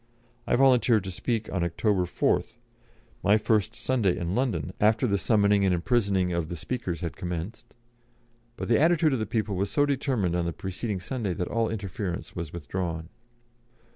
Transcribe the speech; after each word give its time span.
I 0.47 0.55
volunteered 0.55 1.03
to 1.03 1.11
speak 1.11 1.47
on 1.53 1.63
October 1.63 2.05
4th 2.05 2.57
(my 3.21 3.37
first 3.37 3.75
Sunday 3.75 4.17
in 4.17 4.33
London 4.33 4.73
after 4.81 5.05
the 5.05 5.19
summoning 5.19 5.63
and 5.63 5.75
imprisoning 5.75 6.33
of 6.33 6.49
the 6.49 6.55
speakers 6.55 7.01
had 7.01 7.15
commenced), 7.15 7.75
but 8.57 8.67
the 8.67 8.79
attitude 8.81 9.13
of 9.13 9.19
the 9.19 9.27
people 9.27 9.55
was 9.55 9.69
so 9.69 9.85
determined 9.85 10.35
on 10.35 10.45
the 10.45 10.53
preceding 10.53 10.99
Sunday 10.99 11.35
that 11.35 11.49
all 11.49 11.69
interference 11.69 12.35
was 12.35 12.51
withdrawn. 12.51 13.09